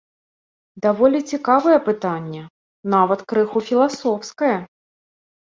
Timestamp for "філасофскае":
3.69-4.53